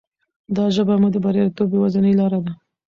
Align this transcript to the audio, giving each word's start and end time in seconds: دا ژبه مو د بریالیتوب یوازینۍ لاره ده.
دا 0.55 0.65
ژبه 0.75 0.95
مو 1.01 1.07
د 1.11 1.17
بریالیتوب 1.25 1.69
یوازینۍ 1.73 2.13
لاره 2.19 2.39
ده. 2.45 2.53